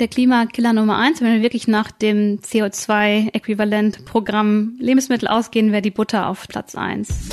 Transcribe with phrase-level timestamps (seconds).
[0.00, 6.28] der Klimakiller Nummer eins, wenn wir wirklich nach dem CO2-Äquivalent-Programm Lebensmittel ausgehen, wäre die Butter
[6.28, 7.28] auf Platz eins.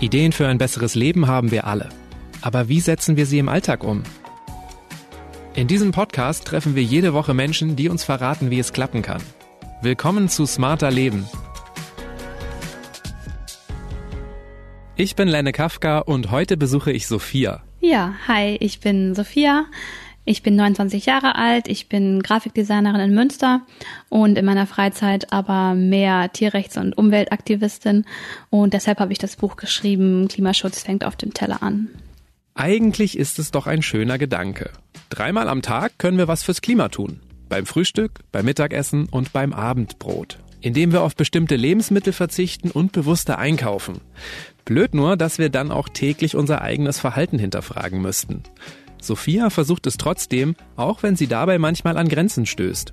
[0.00, 1.88] Ideen für ein besseres Leben haben wir alle.
[2.42, 4.02] Aber wie setzen wir sie im Alltag um?
[5.54, 9.22] In diesem Podcast treffen wir jede Woche Menschen, die uns verraten, wie es klappen kann.
[9.82, 11.26] Willkommen zu Smarter Leben.
[14.94, 17.62] Ich bin Lenne Kafka und heute besuche ich Sophia.
[17.80, 19.66] Ja, hi, ich bin Sophia.
[20.24, 23.62] Ich bin 29 Jahre alt, ich bin Grafikdesignerin in Münster
[24.10, 28.04] und in meiner Freizeit aber mehr Tierrechts- und Umweltaktivistin
[28.50, 31.88] und deshalb habe ich das Buch geschrieben, Klimaschutz fängt auf dem Teller an.
[32.54, 34.70] Eigentlich ist es doch ein schöner Gedanke.
[35.08, 37.20] Dreimal am Tag können wir was fürs Klima tun.
[37.48, 40.40] Beim Frühstück, beim Mittagessen und beim Abendbrot.
[40.60, 44.02] Indem wir auf bestimmte Lebensmittel verzichten und bewusster einkaufen.
[44.68, 48.42] Blöd nur, dass wir dann auch täglich unser eigenes Verhalten hinterfragen müssten.
[49.00, 52.92] Sophia versucht es trotzdem, auch wenn sie dabei manchmal an Grenzen stößt.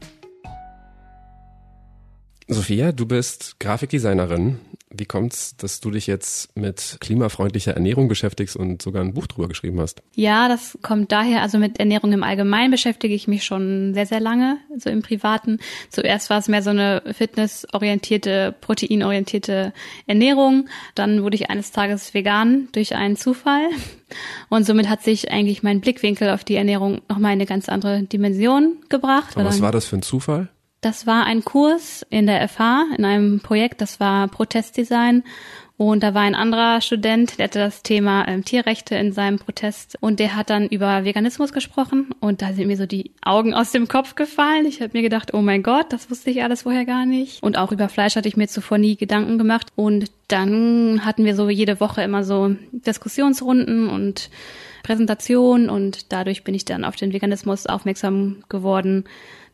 [2.47, 4.57] Sophia, du bist Grafikdesignerin.
[4.97, 9.47] Wie kommt's, dass du dich jetzt mit klimafreundlicher Ernährung beschäftigst und sogar ein Buch drüber
[9.47, 10.01] geschrieben hast?
[10.13, 14.19] Ja, das kommt daher, also mit Ernährung im Allgemeinen beschäftige ich mich schon sehr, sehr
[14.19, 15.59] lange, so im Privaten.
[15.89, 19.73] Zuerst war es mehr so eine fitnessorientierte, proteinorientierte
[20.07, 20.67] Ernährung.
[20.95, 23.69] Dann wurde ich eines Tages vegan durch einen Zufall.
[24.49, 28.77] Und somit hat sich eigentlich mein Blickwinkel auf die Ernährung nochmal eine ganz andere Dimension
[28.89, 29.35] gebracht.
[29.35, 30.49] Aber was war das für ein Zufall?
[30.85, 35.23] Das war ein Kurs in der FH, in einem Projekt, das war Protestdesign.
[35.77, 39.97] Und da war ein anderer Student, der hatte das Thema ähm, Tierrechte in seinem Protest
[39.99, 43.71] und der hat dann über Veganismus gesprochen und da sind mir so die Augen aus
[43.71, 44.67] dem Kopf gefallen.
[44.67, 47.41] Ich habe mir gedacht, oh mein Gott, das wusste ich alles vorher gar nicht.
[47.41, 49.69] Und auch über Fleisch hatte ich mir zuvor nie Gedanken gemacht.
[49.75, 54.29] Und dann hatten wir so jede Woche immer so Diskussionsrunden und
[54.83, 59.05] Präsentationen und dadurch bin ich dann auf den Veganismus aufmerksam geworden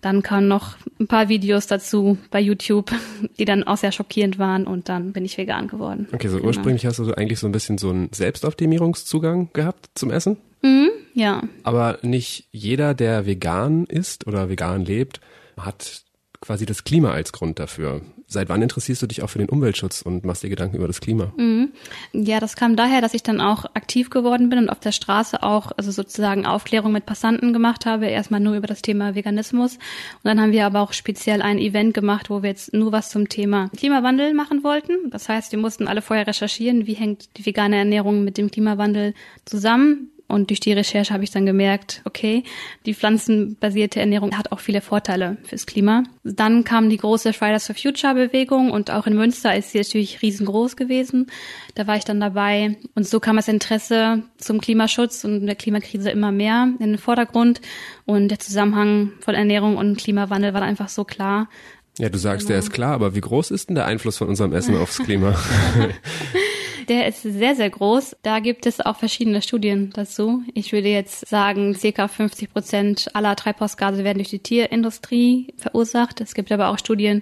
[0.01, 2.91] dann kamen noch ein paar Videos dazu bei YouTube,
[3.39, 6.07] die dann auch sehr schockierend waren und dann bin ich vegan geworden.
[6.11, 6.47] Okay, so genau.
[6.47, 10.37] ursprünglich hast du eigentlich so ein bisschen so einen Selbstoptimierungszugang gehabt zum Essen?
[10.61, 11.41] Mhm, ja.
[11.63, 15.21] Aber nicht jeder, der vegan ist oder vegan lebt,
[15.57, 16.03] hat
[16.39, 18.01] quasi das Klima als Grund dafür.
[18.31, 21.01] Seit wann interessierst du dich auch für den Umweltschutz und machst dir Gedanken über das
[21.01, 21.33] Klima?
[21.35, 21.73] Mhm.
[22.13, 25.43] Ja, das kam daher, dass ich dann auch aktiv geworden bin und auf der Straße
[25.43, 28.05] auch, also sozusagen Aufklärung mit Passanten gemacht habe.
[28.05, 29.73] Erstmal nur über das Thema Veganismus.
[29.73, 29.79] Und
[30.23, 33.27] dann haben wir aber auch speziell ein Event gemacht, wo wir jetzt nur was zum
[33.27, 35.09] Thema Klimawandel machen wollten.
[35.09, 39.13] Das heißt, wir mussten alle vorher recherchieren, wie hängt die vegane Ernährung mit dem Klimawandel
[39.43, 42.43] zusammen und durch die Recherche habe ich dann gemerkt, okay,
[42.85, 46.03] die pflanzenbasierte Ernährung hat auch viele Vorteile fürs Klima.
[46.23, 50.21] Dann kam die große Fridays for Future Bewegung und auch in Münster ist sie natürlich
[50.21, 51.27] riesengroß gewesen.
[51.75, 56.09] Da war ich dann dabei und so kam das Interesse zum Klimaschutz und der Klimakrise
[56.09, 57.61] immer mehr in den Vordergrund
[58.05, 61.49] und der Zusammenhang von Ernährung und Klimawandel war einfach so klar.
[61.97, 62.53] Ja, du sagst, genau.
[62.53, 65.35] der ist klar, aber wie groß ist denn der Einfluss von unserem Essen aufs Klima?
[66.91, 68.17] Der ist sehr, sehr groß.
[68.21, 70.43] Da gibt es auch verschiedene Studien dazu.
[70.53, 76.19] Ich würde jetzt sagen, circa 50 Prozent aller Treibhausgase werden durch die Tierindustrie verursacht.
[76.19, 77.21] Es gibt aber auch Studien,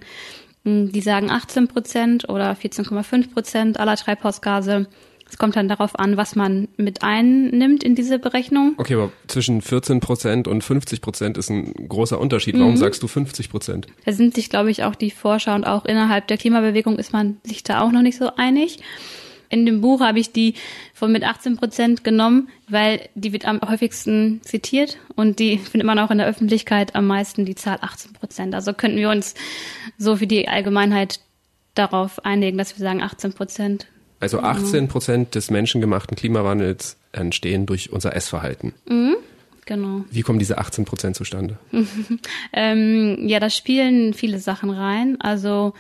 [0.66, 4.88] hm, die sagen 18 Prozent oder 14,5 Prozent aller Treibhausgase.
[5.30, 8.74] Es kommt dann darauf an, was man mit einnimmt in diese Berechnung.
[8.78, 12.58] Okay, aber zwischen 14 Prozent und 50 Prozent ist ein großer Unterschied.
[12.58, 12.78] Warum mhm.
[12.78, 13.86] sagst du 50 Prozent?
[14.04, 17.38] Da sind sich, glaube ich, auch die Forscher und auch innerhalb der Klimabewegung ist man
[17.44, 18.80] sich da auch noch nicht so einig.
[19.50, 20.54] In dem Buch habe ich die
[20.94, 25.98] von mit 18 Prozent genommen, weil die wird am häufigsten zitiert und die findet man
[26.00, 28.54] auch in der Öffentlichkeit am meisten die Zahl 18 Prozent.
[28.54, 29.34] Also könnten wir uns
[29.98, 31.20] so für die Allgemeinheit
[31.74, 33.88] darauf einigen, dass wir sagen 18 Prozent.
[34.20, 38.74] Also 18 Prozent des menschengemachten Klimawandels entstehen durch unser Essverhalten.
[38.88, 39.16] Mhm.
[39.66, 40.04] Genau.
[40.10, 41.60] Wie kommen diese 18 Prozent zustande?
[42.54, 45.22] ähm, ja, da spielen viele Sachen rein.
[45.22, 45.74] Also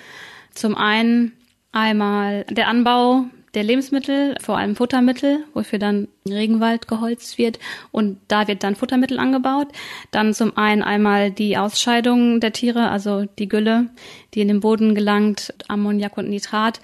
[0.53, 1.33] zum einen
[1.71, 7.59] einmal der Anbau der Lebensmittel, vor allem Futtermittel, wofür dann Regenwald geholzt wird
[7.91, 9.67] und da wird dann Futtermittel angebaut.
[10.11, 13.89] Dann zum einen einmal die Ausscheidung der Tiere, also die Gülle,
[14.33, 16.79] die in den Boden gelangt, Ammoniak und Nitrat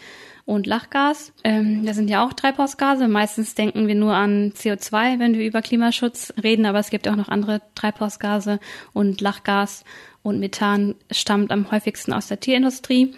[0.45, 1.33] und Lachgas.
[1.43, 3.07] Ähm, das sind ja auch Treibhausgase.
[3.07, 7.15] Meistens denken wir nur an CO2, wenn wir über Klimaschutz reden, aber es gibt auch
[7.15, 8.59] noch andere Treibhausgase
[8.93, 9.83] und Lachgas
[10.21, 13.13] und Methan stammt am häufigsten aus der Tierindustrie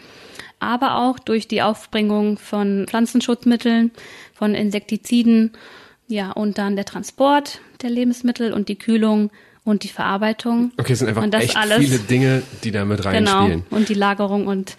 [0.59, 3.91] aber auch durch die Aufbringung von Pflanzenschutzmitteln,
[4.33, 5.51] von Insektiziden,
[6.07, 9.29] ja, und dann der Transport der Lebensmittel und die Kühlung
[9.63, 10.71] und die Verarbeitung.
[10.77, 13.63] Okay, es sind einfach echt alles, viele Dinge, die da mit reinspielen.
[13.65, 14.77] Genau, und die Lagerung und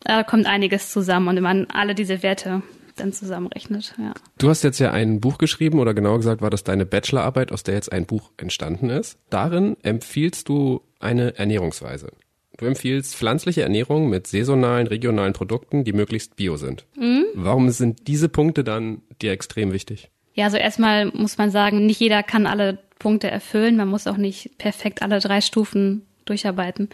[0.00, 2.62] da kommt einiges zusammen und wenn man alle diese Werte
[2.96, 3.94] dann zusammenrechnet.
[3.98, 4.12] Ja.
[4.38, 7.62] Du hast jetzt ja ein Buch geschrieben oder genauer gesagt war das deine Bachelorarbeit, aus
[7.62, 9.18] der jetzt ein Buch entstanden ist.
[9.30, 12.10] Darin empfiehlst du eine Ernährungsweise.
[12.58, 16.84] Du empfiehlst pflanzliche Ernährung mit saisonalen, regionalen Produkten, die möglichst bio sind.
[16.96, 17.24] Mhm.
[17.34, 20.10] Warum sind diese Punkte dann dir extrem wichtig?
[20.34, 23.76] Ja, also erstmal muss man sagen, nicht jeder kann alle Punkte erfüllen.
[23.76, 26.88] Man muss auch nicht perfekt alle drei Stufen durcharbeiten.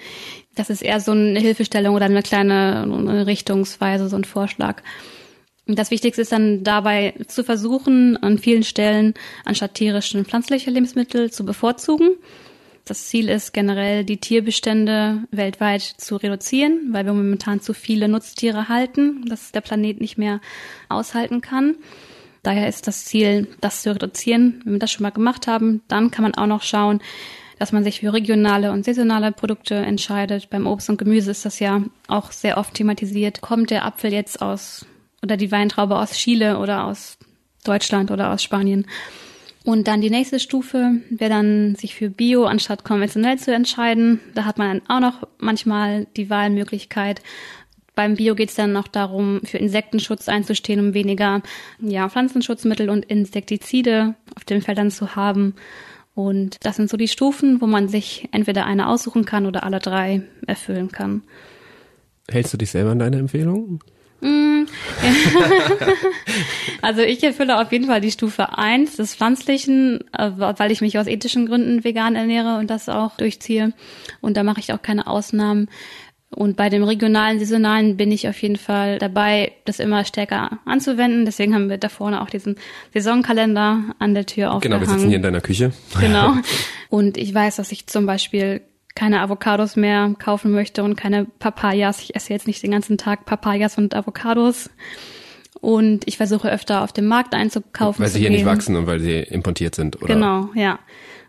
[0.54, 4.82] Das ist eher so eine Hilfestellung oder eine kleine Richtungsweise, so ein Vorschlag.
[5.66, 9.14] Das Wichtigste ist dann dabei zu versuchen, an vielen Stellen
[9.46, 12.16] anstatt tierische und pflanzliche Lebensmittel zu bevorzugen.
[12.84, 18.68] Das Ziel ist generell, die Tierbestände weltweit zu reduzieren, weil wir momentan zu viele Nutztiere
[18.68, 20.40] halten, dass der Planet nicht mehr
[20.90, 21.76] aushalten kann.
[22.42, 24.60] Daher ist das Ziel, das zu reduzieren.
[24.64, 27.00] Wenn wir das schon mal gemacht haben, dann kann man auch noch schauen,
[27.58, 30.50] dass man sich für regionale und saisonale Produkte entscheidet.
[30.50, 33.40] Beim Obst und Gemüse ist das ja auch sehr oft thematisiert.
[33.40, 34.84] Kommt der Apfel jetzt aus
[35.22, 37.16] oder die Weintraube aus Chile oder aus
[37.64, 38.86] Deutschland oder aus Spanien?
[39.64, 44.20] Und dann die nächste Stufe wäre dann, sich für Bio anstatt konventionell zu entscheiden.
[44.34, 47.22] Da hat man dann auch noch manchmal die Wahlmöglichkeit.
[47.94, 51.40] Beim Bio geht es dann noch darum, für Insektenschutz einzustehen, um weniger
[51.80, 55.54] ja, Pflanzenschutzmittel und Insektizide auf den Feldern zu haben.
[56.14, 59.78] Und das sind so die Stufen, wo man sich entweder eine aussuchen kann oder alle
[59.78, 61.22] drei erfüllen kann.
[62.30, 63.82] Hältst du dich selber an deine Empfehlung?
[64.24, 64.66] Mm.
[66.82, 70.98] also ich erfülle auf jeden Fall die Stufe eins des Pflanzlichen, äh, weil ich mich
[70.98, 73.74] aus ethischen Gründen vegan ernähre und das auch durchziehe.
[74.22, 75.68] Und da mache ich auch keine Ausnahmen.
[76.30, 81.26] Und bei dem regionalen, saisonalen bin ich auf jeden Fall dabei, das immer stärker anzuwenden.
[81.26, 82.56] Deswegen haben wir da vorne auch diesen
[82.94, 84.80] Saisonkalender an der Tür aufgehangen.
[84.80, 85.72] Genau, wir sitzen hier in deiner Küche.
[86.00, 86.34] Genau.
[86.88, 88.62] Und ich weiß, dass ich zum Beispiel
[88.94, 92.00] keine Avocados mehr kaufen möchte und keine Papayas.
[92.00, 94.70] Ich esse jetzt nicht den ganzen Tag Papayas und Avocados.
[95.60, 98.02] Und ich versuche öfter auf dem Markt einzukaufen.
[98.02, 100.14] Weil sie hier nicht wachsen und weil sie importiert sind, oder?
[100.14, 100.78] Genau, ja.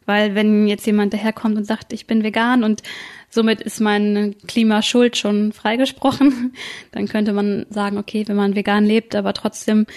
[0.05, 2.83] Weil wenn jetzt jemand daherkommt und sagt, ich bin vegan und
[3.29, 6.53] somit ist mein Klimaschuld schon freigesprochen,
[6.91, 9.87] dann könnte man sagen, okay, wenn man vegan lebt, aber trotzdem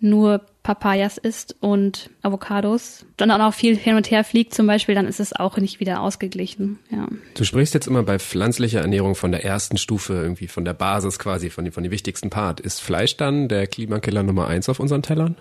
[0.00, 4.94] nur Papayas isst und Avocados, dann auch noch viel hin und her fliegt zum Beispiel,
[4.94, 6.78] dann ist es auch nicht wieder ausgeglichen.
[6.90, 7.08] Ja.
[7.34, 11.18] Du sprichst jetzt immer bei pflanzlicher Ernährung von der ersten Stufe, irgendwie von der Basis
[11.18, 12.60] quasi, von, von dem wichtigsten Part.
[12.60, 15.36] Ist Fleisch dann der Klimakiller Nummer eins auf unseren Tellern?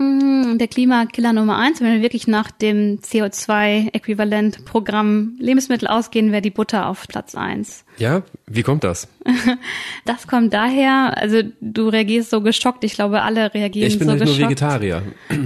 [0.00, 6.48] Mm, der Klimakiller Nummer eins, wenn wir wirklich nach dem CO2-Äquivalent-Programm Lebensmittel ausgehen, wäre die
[6.48, 7.84] Butter auf Platz eins.
[7.98, 9.08] Ja, wie kommt das?
[10.06, 14.14] Das kommt daher, also du reagierst so geschockt, ich glaube, alle reagieren so geschockt.
[14.14, 15.02] Ich bin halt nur Vegetarier.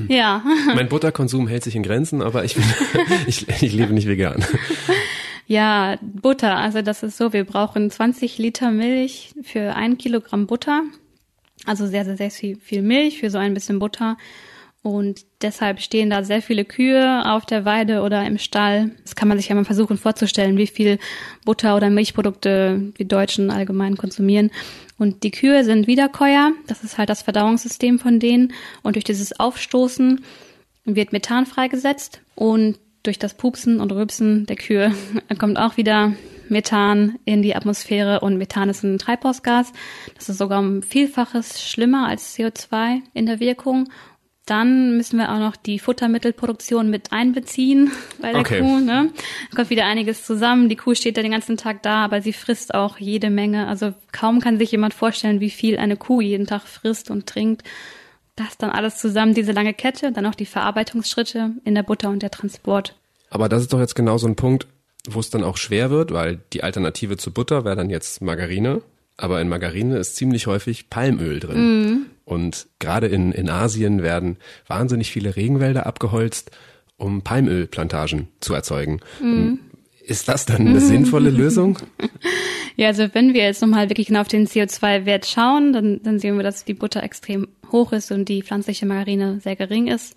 [0.08, 0.44] Ja.
[0.74, 2.62] mein Butterkonsum hält sich in Grenzen, aber ich, bin,
[3.26, 4.44] ich, ich lebe nicht vegan.
[5.46, 10.82] Ja, Butter, also das ist so, wir brauchen 20 Liter Milch für ein Kilogramm Butter.
[11.66, 14.16] Also sehr, sehr, sehr viel, Milch für so ein bisschen Butter.
[14.82, 18.90] Und deshalb stehen da sehr viele Kühe auf der Weide oder im Stall.
[19.02, 20.99] Das kann man sich ja mal versuchen vorzustellen, wie viel
[21.46, 24.50] Butter oder Milchprodukte die Deutschen allgemein konsumieren.
[24.99, 26.52] Und die Kühe sind Wiederkäuer.
[26.66, 28.52] Das ist halt das Verdauungssystem von denen.
[28.82, 30.22] Und durch dieses Aufstoßen
[30.84, 32.20] wird Methan freigesetzt.
[32.34, 34.93] Und durch das Pupsen und Rübsen der Kühe
[35.38, 36.12] kommt auch wieder
[36.49, 39.73] Methan in die Atmosphäre und Methan ist ein Treibhausgas.
[40.14, 43.88] Das ist sogar um Vielfaches schlimmer als CO2 in der Wirkung.
[44.46, 48.60] Dann müssen wir auch noch die Futtermittelproduktion mit einbeziehen bei der okay.
[48.60, 48.79] Kuh.
[48.79, 49.10] Ne?
[49.51, 50.69] Da kommt wieder einiges zusammen.
[50.69, 53.67] Die Kuh steht da den ganzen Tag da, aber sie frisst auch jede Menge.
[53.67, 57.63] Also kaum kann sich jemand vorstellen, wie viel eine Kuh jeden Tag frisst und trinkt.
[58.36, 62.22] Das dann alles zusammen, diese lange Kette, dann auch die Verarbeitungsschritte in der Butter und
[62.22, 62.96] der Transport.
[63.31, 64.67] Aber das ist doch jetzt genau so ein Punkt,
[65.08, 68.82] wo es dann auch schwer wird, weil die Alternative zu Butter wäre dann jetzt Margarine.
[69.17, 71.82] Aber in Margarine ist ziemlich häufig Palmöl drin.
[71.82, 72.06] Mm.
[72.25, 76.51] Und gerade in, in Asien werden wahnsinnig viele Regenwälder abgeholzt,
[76.96, 79.01] um Palmölplantagen zu erzeugen.
[79.20, 79.55] Mm.
[80.01, 81.79] Ist das dann eine sinnvolle Lösung?
[82.77, 86.37] Ja, also wenn wir jetzt nochmal wirklich genau auf den CO2-Wert schauen, dann, dann sehen
[86.37, 90.17] wir, dass die Butter extrem hoch ist und die pflanzliche Margarine sehr gering ist.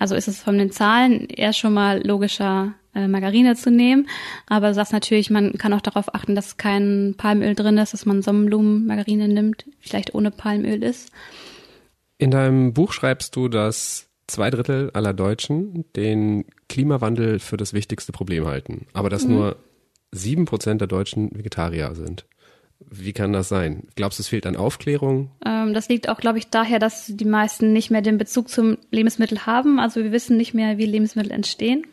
[0.00, 4.08] Also ist es von den Zahlen eher schon mal logischer, äh, Margarine zu nehmen.
[4.46, 8.06] Aber du sagst natürlich, man kann auch darauf achten, dass kein Palmöl drin ist, dass
[8.06, 11.12] man Sonnenblumenmargarine nimmt, vielleicht ohne Palmöl ist.
[12.16, 18.12] In deinem Buch schreibst du, dass zwei Drittel aller Deutschen den Klimawandel für das wichtigste
[18.12, 19.34] Problem halten, aber dass mhm.
[19.34, 19.56] nur
[20.12, 22.24] sieben Prozent der Deutschen Vegetarier sind.
[22.88, 23.88] Wie kann das sein?
[23.94, 25.30] Glaubst du, es fehlt an Aufklärung?
[25.44, 28.78] Ähm, das liegt auch, glaube ich, daher, dass die meisten nicht mehr den Bezug zum
[28.90, 29.78] Lebensmittel haben.
[29.78, 31.84] Also wir wissen nicht mehr, wie Lebensmittel entstehen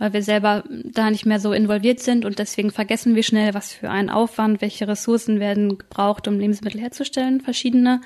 [0.00, 3.74] weil wir selber da nicht mehr so involviert sind und deswegen vergessen wir schnell, was
[3.74, 8.00] für ein Aufwand, welche Ressourcen werden gebraucht, um Lebensmittel herzustellen, verschiedene.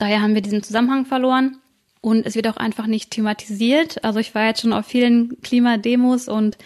[0.00, 1.58] Daher haben wir diesen Zusammenhang verloren.
[2.00, 4.04] Und es wird auch einfach nicht thematisiert.
[4.04, 6.58] Also ich war jetzt schon auf vielen Klimademos und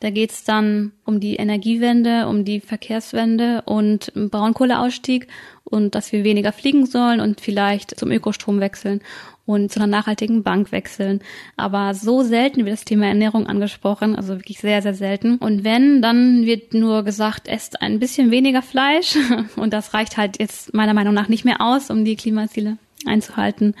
[0.00, 5.26] da geht's dann um die Energiewende, um die Verkehrswende und Braunkohleausstieg
[5.64, 9.00] und dass wir weniger fliegen sollen und vielleicht zum Ökostrom wechseln
[9.46, 11.20] und zu einer nachhaltigen Bank wechseln.
[11.56, 15.36] Aber so selten wird das Thema Ernährung angesprochen, also wirklich sehr, sehr selten.
[15.36, 19.16] Und wenn, dann wird nur gesagt, esst ein bisschen weniger Fleisch
[19.56, 22.76] und das reicht halt jetzt meiner Meinung nach nicht mehr aus, um die Klimaziele
[23.06, 23.74] einzuhalten.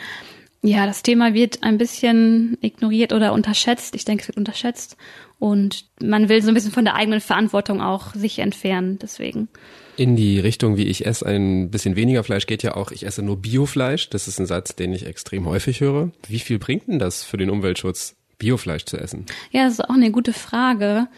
[0.62, 3.94] Ja, das Thema wird ein bisschen ignoriert oder unterschätzt.
[3.94, 4.96] Ich denke, es wird unterschätzt.
[5.38, 9.48] Und man will so ein bisschen von der eigenen Verantwortung auch sich entfernen, deswegen.
[9.96, 13.22] In die Richtung, wie ich esse, ein bisschen weniger Fleisch geht ja auch, ich esse
[13.22, 14.10] nur Biofleisch.
[14.10, 16.10] Das ist ein Satz, den ich extrem häufig höre.
[16.26, 19.26] Wie viel bringt denn das für den Umweltschutz, Biofleisch zu essen?
[19.50, 21.08] Ja, das ist auch eine gute Frage.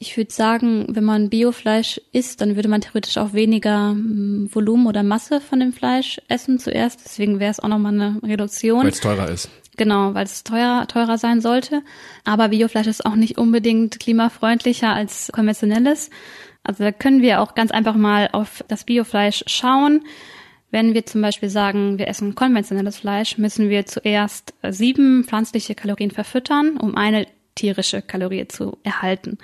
[0.00, 4.86] Ich würde sagen, wenn man Biofleisch isst, dann würde man theoretisch auch weniger hm, Volumen
[4.86, 7.00] oder Masse von dem Fleisch essen zuerst.
[7.04, 8.82] Deswegen wäre es auch nochmal eine Reduktion.
[8.82, 9.50] Weil es teurer ist.
[9.78, 11.82] Genau, weil es teurer, teurer sein sollte.
[12.24, 16.10] Aber Biofleisch ist auch nicht unbedingt klimafreundlicher als konventionelles.
[16.64, 20.02] Also da können wir auch ganz einfach mal auf das Biofleisch schauen.
[20.72, 26.10] Wenn wir zum Beispiel sagen, wir essen konventionelles Fleisch, müssen wir zuerst sieben pflanzliche Kalorien
[26.10, 29.38] verfüttern, um eine tierische Kalorie zu erhalten.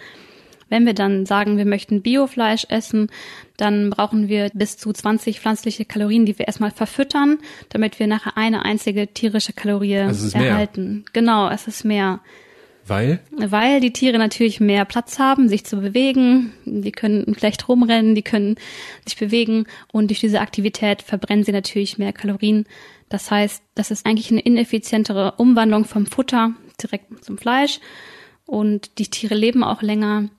[0.75, 3.09] Wenn wir dann sagen, wir möchten Biofleisch essen,
[3.57, 7.39] dann brauchen wir bis zu 20 pflanzliche Kalorien, die wir erstmal verfüttern,
[7.69, 10.93] damit wir nachher eine einzige tierische Kalorie also erhalten.
[10.93, 11.03] Mehr.
[11.13, 12.19] Genau, es ist mehr.
[12.89, 13.21] Weil?
[13.31, 16.53] Weil die Tiere natürlich mehr Platz haben, sich zu bewegen.
[16.65, 18.57] Die können vielleicht rumrennen, die können
[19.07, 22.67] sich bewegen und durch diese Aktivität verbrennen sie natürlich mehr Kalorien.
[23.11, 26.51] Das heißt, das ist eigentlich eine ineffizientere Umwandlung vom Futter
[26.83, 27.79] direkt zum Fleisch
[28.45, 30.31] und die Tiere leben auch länger.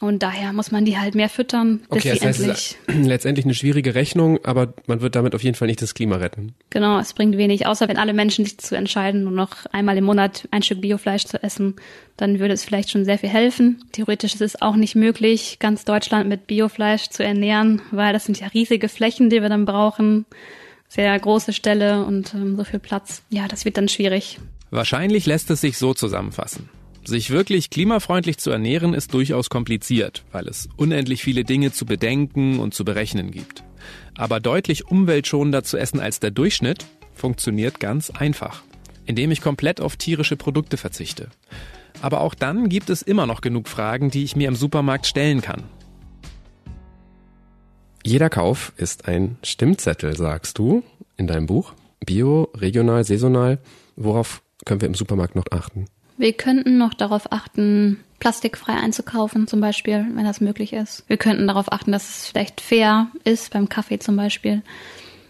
[0.00, 2.76] Und daher muss man die halt mehr füttern, bis okay, sie das heißt, endlich.
[3.08, 6.52] letztendlich eine schwierige Rechnung, aber man wird damit auf jeden Fall nicht das Klima retten.
[6.70, 10.04] Genau, es bringt wenig, außer wenn alle Menschen sich zu entscheiden, nur noch einmal im
[10.04, 11.76] Monat ein Stück Biofleisch zu essen,
[12.16, 13.84] dann würde es vielleicht schon sehr viel helfen.
[13.92, 18.40] Theoretisch ist es auch nicht möglich, ganz Deutschland mit Biofleisch zu ernähren, weil das sind
[18.40, 20.26] ja riesige Flächen, die wir dann brauchen.
[20.88, 23.22] Sehr große Ställe und ähm, so viel Platz.
[23.30, 24.40] Ja, das wird dann schwierig.
[24.70, 26.68] Wahrscheinlich lässt es sich so zusammenfassen.
[27.06, 32.58] Sich wirklich klimafreundlich zu ernähren ist durchaus kompliziert, weil es unendlich viele Dinge zu bedenken
[32.60, 33.62] und zu berechnen gibt.
[34.16, 38.62] Aber deutlich umweltschonender zu essen als der Durchschnitt funktioniert ganz einfach,
[39.04, 41.28] indem ich komplett auf tierische Produkte verzichte.
[42.00, 45.42] Aber auch dann gibt es immer noch genug Fragen, die ich mir im Supermarkt stellen
[45.42, 45.64] kann.
[48.02, 50.82] Jeder Kauf ist ein Stimmzettel, sagst du
[51.16, 51.74] in deinem Buch.
[52.04, 53.58] Bio, regional, saisonal.
[53.96, 55.86] Worauf können wir im Supermarkt noch achten?
[56.16, 61.04] Wir könnten noch darauf achten, plastikfrei einzukaufen, zum Beispiel, wenn das möglich ist.
[61.08, 64.62] Wir könnten darauf achten, dass es vielleicht fair ist, beim Kaffee zum Beispiel.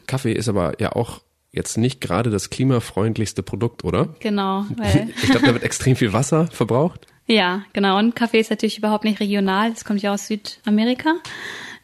[0.07, 1.21] Kaffee ist aber ja auch
[1.53, 4.15] jetzt nicht gerade das klimafreundlichste Produkt, oder?
[4.21, 4.67] Genau.
[4.77, 7.07] Weil ich glaube, da wird extrem viel Wasser verbraucht.
[7.27, 7.99] Ja, genau.
[7.99, 9.73] Und Kaffee ist natürlich überhaupt nicht regional.
[9.73, 11.15] Es kommt ja aus Südamerika.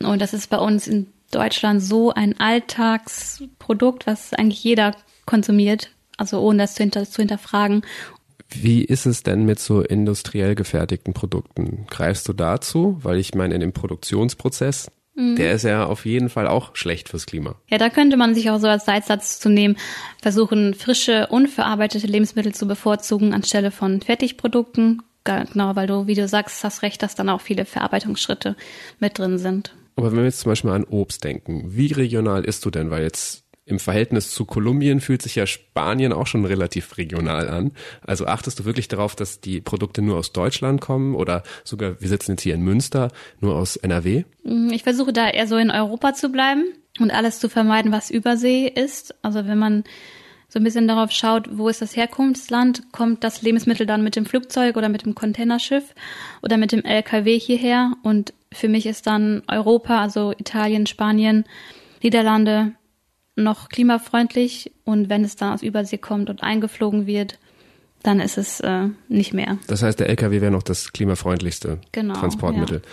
[0.00, 4.94] Und das ist bei uns in Deutschland so ein Alltagsprodukt, was eigentlich jeder
[5.26, 7.82] konsumiert, also ohne das zu, hinter, zu hinterfragen.
[8.52, 11.86] Wie ist es denn mit so industriell gefertigten Produkten?
[11.88, 12.98] Greifst du dazu?
[13.02, 15.36] Weil ich meine, in dem Produktionsprozess, mhm.
[15.36, 17.54] der ist ja auf jeden Fall auch schlecht fürs Klima.
[17.68, 19.76] Ja, da könnte man sich auch so als Leitsatz zu nehmen,
[20.20, 25.02] versuchen, frische, unverarbeitete Lebensmittel zu bevorzugen anstelle von Fertigprodukten.
[25.24, 28.56] Genau, weil du, wie du sagst, hast recht, dass dann auch viele Verarbeitungsschritte
[28.98, 29.74] mit drin sind.
[29.96, 32.90] Aber wenn wir jetzt zum Beispiel an Obst denken, wie regional isst du denn?
[32.90, 37.72] Weil jetzt im Verhältnis zu Kolumbien fühlt sich ja Spanien auch schon relativ regional an.
[38.06, 42.08] Also achtest du wirklich darauf, dass die Produkte nur aus Deutschland kommen oder sogar, wir
[42.08, 43.10] sitzen jetzt hier in Münster,
[43.40, 44.24] nur aus NRW?
[44.44, 46.64] Mm, ich versuche da eher so in Europa zu bleiben
[46.98, 49.14] und alles zu vermeiden, was Übersee ist.
[49.22, 49.84] Also wenn man
[50.48, 54.26] so ein bisschen darauf schaut, wo ist das Herkunftsland, kommt das Lebensmittel dann mit dem
[54.26, 55.94] Flugzeug oder mit dem Containerschiff
[56.42, 57.92] oder mit dem LKW hierher.
[58.02, 61.44] Und für mich ist dann Europa, also Italien, Spanien,
[62.02, 62.72] Niederlande,
[63.40, 67.38] noch klimafreundlich und wenn es dann aus Übersee kommt und eingeflogen wird,
[68.02, 69.58] dann ist es äh, nicht mehr.
[69.66, 72.78] Das heißt, der LKW wäre noch das klimafreundlichste genau, Transportmittel.
[72.78, 72.90] Ja.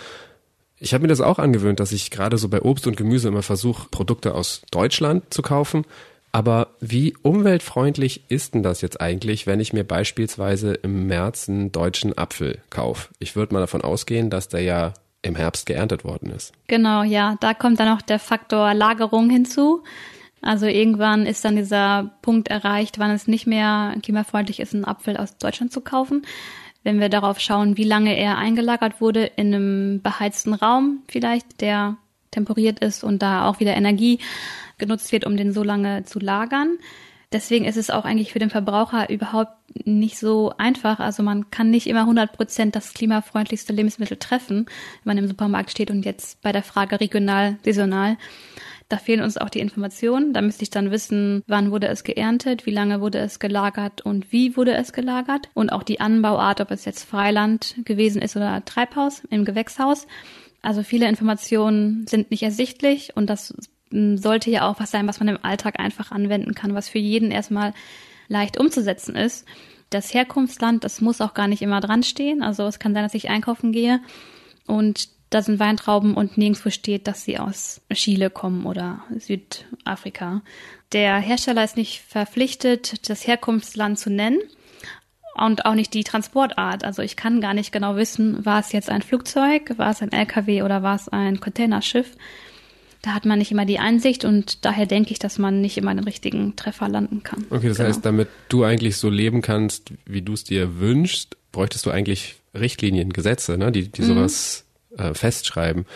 [0.80, 3.42] Ich habe mir das auch angewöhnt, dass ich gerade so bei Obst und Gemüse immer
[3.42, 5.84] versuche, Produkte aus Deutschland zu kaufen.
[6.30, 11.72] Aber wie umweltfreundlich ist denn das jetzt eigentlich, wenn ich mir beispielsweise im März einen
[11.72, 13.08] deutschen Apfel kaufe?
[13.18, 16.52] Ich würde mal davon ausgehen, dass der ja im Herbst geerntet worden ist.
[16.68, 17.36] Genau, ja.
[17.40, 19.82] Da kommt dann noch der Faktor Lagerung hinzu.
[20.40, 25.16] Also irgendwann ist dann dieser Punkt erreicht, wann es nicht mehr klimafreundlich ist, einen Apfel
[25.16, 26.22] aus Deutschland zu kaufen.
[26.84, 31.96] Wenn wir darauf schauen, wie lange er eingelagert wurde in einem beheizten Raum vielleicht, der
[32.30, 34.20] temperiert ist und da auch wieder Energie
[34.78, 36.78] genutzt wird, um den so lange zu lagern.
[37.30, 39.52] Deswegen ist es auch eigentlich für den Verbraucher überhaupt
[39.84, 40.98] nicht so einfach.
[40.98, 44.64] Also man kann nicht immer 100 Prozent das klimafreundlichste Lebensmittel treffen,
[45.04, 48.16] wenn man im Supermarkt steht und jetzt bei der Frage regional, saisonal.
[48.88, 50.32] Da fehlen uns auch die Informationen.
[50.32, 54.32] Da müsste ich dann wissen, wann wurde es geerntet, wie lange wurde es gelagert und
[54.32, 55.50] wie wurde es gelagert.
[55.52, 60.06] Und auch die Anbauart, ob es jetzt Freiland gewesen ist oder Treibhaus im Gewächshaus.
[60.62, 63.54] Also viele Informationen sind nicht ersichtlich und das
[63.90, 67.30] sollte ja auch was sein, was man im Alltag einfach anwenden kann, was für jeden
[67.30, 67.74] erstmal
[68.28, 69.46] leicht umzusetzen ist.
[69.90, 72.42] Das Herkunftsland, das muss auch gar nicht immer dran stehen.
[72.42, 74.00] Also es kann sein, dass ich einkaufen gehe
[74.66, 80.42] und da sind Weintrauben und nirgendwo steht, dass sie aus Chile kommen oder Südafrika.
[80.92, 84.40] Der Hersteller ist nicht verpflichtet, das Herkunftsland zu nennen
[85.34, 86.84] und auch nicht die Transportart.
[86.84, 90.12] Also ich kann gar nicht genau wissen, war es jetzt ein Flugzeug, war es ein
[90.12, 92.16] LKW oder war es ein Containerschiff
[93.02, 95.94] da hat man nicht immer die Einsicht und daher denke ich, dass man nicht immer
[95.94, 97.46] den richtigen Treffer landen kann.
[97.50, 97.88] Okay, das genau.
[97.88, 102.36] heißt, damit du eigentlich so leben kannst, wie du es dir wünschst, bräuchtest du eigentlich
[102.54, 104.06] Richtlinien, Gesetze, ne, die, die mhm.
[104.06, 104.64] sowas
[104.98, 105.86] äh, festschreiben.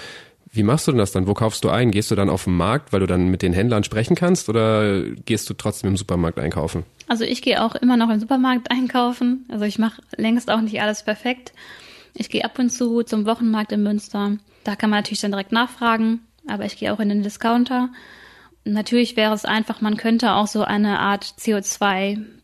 [0.54, 1.26] Wie machst du denn das dann?
[1.26, 1.90] Wo kaufst du ein?
[1.90, 5.02] Gehst du dann auf den Markt, weil du dann mit den Händlern sprechen kannst oder
[5.24, 6.84] gehst du trotzdem im Supermarkt einkaufen?
[7.08, 9.46] Also ich gehe auch immer noch im Supermarkt einkaufen.
[9.48, 11.52] Also ich mache längst auch nicht alles perfekt.
[12.14, 14.36] Ich gehe ab und zu zum Wochenmarkt in Münster.
[14.64, 17.90] Da kann man natürlich dann direkt nachfragen aber ich gehe auch in den Discounter.
[18.64, 21.34] Natürlich wäre es einfach, man könnte auch so eine Art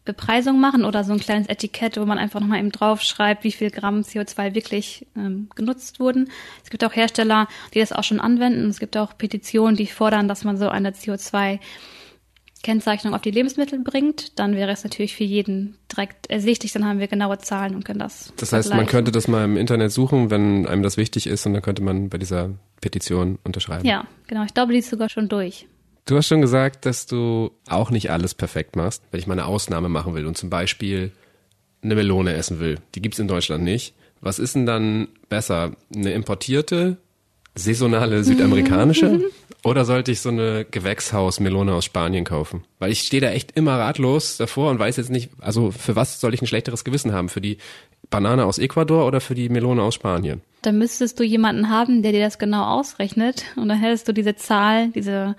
[0.08, 3.70] CO2-Bepreisung machen oder so ein kleines Etikett, wo man einfach nochmal eben draufschreibt, wie viel
[3.70, 6.30] Gramm CO2 wirklich ähm, genutzt wurden.
[6.64, 8.68] Es gibt auch Hersteller, die das auch schon anwenden.
[8.68, 11.60] Es gibt auch Petitionen, die fordern, dass man so eine CO2
[12.64, 16.98] Kennzeichnung auf die Lebensmittel bringt, dann wäre es natürlich für jeden direkt ersichtlich, dann haben
[16.98, 18.32] wir genaue Zahlen und können das.
[18.36, 21.52] Das heißt, man könnte das mal im Internet suchen, wenn einem das wichtig ist und
[21.52, 22.50] dann könnte man bei dieser
[22.80, 23.86] Petition unterschreiben.
[23.86, 24.42] Ja, genau.
[24.42, 25.68] Ich glaube, die ist sogar schon durch.
[26.08, 29.44] Du hast schon gesagt, dass du auch nicht alles perfekt machst, wenn ich mal eine
[29.44, 31.12] Ausnahme machen will und zum Beispiel
[31.82, 32.78] eine Melone essen will.
[32.94, 33.94] Die gibt's in Deutschland nicht.
[34.22, 35.72] Was ist denn dann besser?
[35.94, 36.96] Eine importierte,
[37.54, 39.20] saisonale südamerikanische
[39.64, 42.62] Oder sollte ich so eine Gewächshausmelone aus Spanien kaufen?
[42.78, 46.20] Weil ich stehe da echt immer ratlos davor und weiß jetzt nicht, also für was
[46.20, 47.28] soll ich ein schlechteres Gewissen haben?
[47.28, 47.58] Für die
[48.08, 50.42] Banane aus Ecuador oder für die Melone aus Spanien?
[50.62, 54.36] Da müsstest du jemanden haben, der dir das genau ausrechnet und dann hättest du diese
[54.36, 55.34] Zahl, diese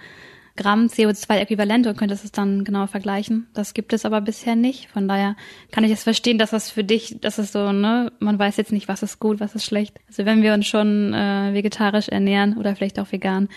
[0.60, 3.48] Gramm CO2-Äquivalente und könntest es dann genau vergleichen.
[3.54, 4.90] Das gibt es aber bisher nicht.
[4.90, 5.38] Von daher
[5.72, 8.74] kann ich es verstehen, dass das für dich, dass es so, ne, man weiß jetzt
[8.74, 9.96] nicht, was ist gut, was ist schlecht.
[10.10, 13.48] Also wenn wir uns schon äh, vegetarisch ernähren oder vielleicht auch vegan,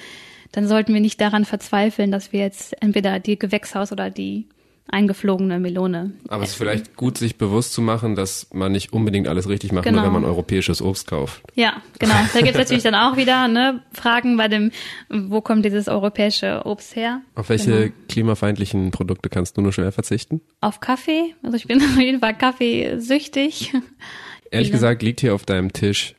[0.53, 4.47] dann sollten wir nicht daran verzweifeln, dass wir jetzt entweder die Gewächshaus oder die
[4.89, 6.13] eingeflogene Melone.
[6.29, 9.73] Aber es ist vielleicht gut, sich bewusst zu machen, dass man nicht unbedingt alles richtig
[9.73, 9.99] macht, genau.
[9.99, 11.43] nur wenn man europäisches Obst kauft.
[11.55, 12.15] Ja, genau.
[12.33, 14.71] Da gibt es natürlich dann auch wieder ne, Fragen bei dem,
[15.09, 17.23] wo kommt dieses europäische Obst her?
[17.35, 17.93] Auf welche genau.
[18.09, 20.41] klimafeindlichen Produkte kannst du nur schwer verzichten?
[20.61, 21.35] Auf Kaffee.
[21.43, 23.73] Also ich bin auf jeden Fall kaffeesüchtig.
[24.51, 26.15] Ehrlich gesagt liegt hier auf deinem Tisch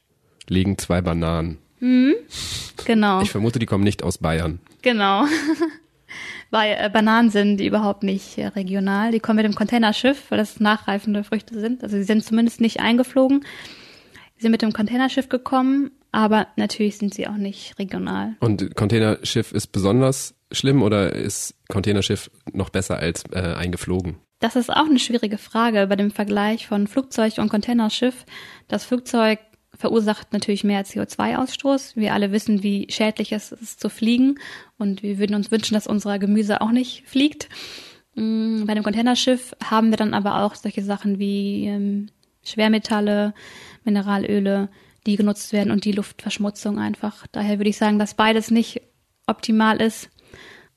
[0.50, 1.58] liegen zwei Bananen.
[1.80, 2.16] Mhm.
[2.86, 3.22] Genau.
[3.22, 4.60] Ich vermute, die kommen nicht aus Bayern.
[4.82, 5.26] Genau.
[6.54, 9.12] Weil äh, Bananen sind die überhaupt nicht äh, regional.
[9.12, 11.82] Die kommen mit dem Containerschiff, weil das nachreifende Früchte sind.
[11.82, 13.44] Also sie sind zumindest nicht eingeflogen.
[14.36, 18.36] Sie sind mit dem Containerschiff gekommen, aber natürlich sind sie auch nicht regional.
[18.40, 24.18] Und Containerschiff ist besonders schlimm oder ist Containerschiff noch besser als äh, eingeflogen?
[24.40, 28.26] Das ist auch eine schwierige Frage bei dem Vergleich von Flugzeug und Containerschiff.
[28.68, 29.40] Das Flugzeug
[29.84, 31.98] verursacht natürlich mehr CO2-Ausstoß.
[31.98, 34.40] Wir alle wissen, wie schädlich es ist zu fliegen
[34.78, 37.50] und wir würden uns wünschen, dass unser Gemüse auch nicht fliegt.
[38.16, 42.08] Mm, bei dem Containerschiff haben wir dann aber auch solche Sachen wie ähm,
[42.46, 43.34] Schwermetalle,
[43.84, 44.70] Mineralöle,
[45.06, 47.28] die genutzt werden und die Luftverschmutzung einfach.
[47.34, 48.84] Daher würde ich sagen, dass beides nicht
[49.28, 50.10] optimal ist.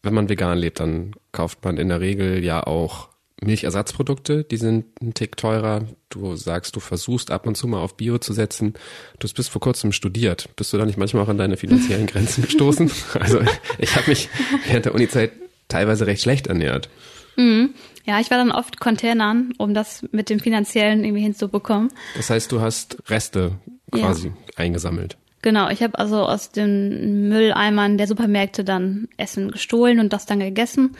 [0.03, 3.11] Wenn man vegan lebt, dann kauft man in der Regel ja auch
[3.43, 5.85] Milchersatzprodukte, die sind ein Tick teurer.
[6.09, 8.75] Du sagst, du versuchst ab und zu mal auf Bio zu setzen.
[9.19, 10.49] Du bist vor kurzem studiert.
[10.57, 12.91] Bist du da nicht manchmal auch an deine finanziellen Grenzen gestoßen?
[13.15, 13.41] Also
[13.79, 14.29] ich habe mich
[14.67, 15.33] während der Unizeit
[15.69, 16.89] teilweise recht schlecht ernährt.
[17.37, 17.75] Mhm.
[18.07, 21.91] Ja, ich war dann oft Containern, um das mit dem finanziellen irgendwie hinzubekommen.
[22.17, 23.53] Das heißt, du hast Reste
[23.91, 24.35] quasi ja.
[24.57, 25.19] eingesammelt.
[25.43, 30.41] Genau, ich habe also aus den Mülleimern der Supermärkte dann Essen gestohlen und das dann
[30.41, 30.97] gegessen.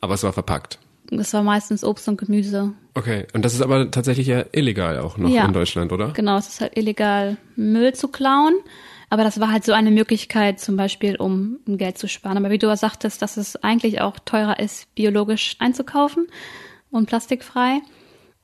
[0.00, 0.78] Aber es war verpackt.
[1.10, 2.72] Das war meistens Obst und Gemüse.
[2.94, 5.44] Okay, und das ist aber tatsächlich ja illegal auch noch ja.
[5.44, 6.12] in Deutschland, oder?
[6.12, 8.54] Genau, es ist halt illegal, Müll zu klauen.
[9.12, 12.36] Aber das war halt so eine Möglichkeit, zum Beispiel, um Geld zu sparen.
[12.36, 16.28] Aber wie du sagtest, dass es eigentlich auch teurer ist, biologisch einzukaufen
[16.92, 17.80] und plastikfrei.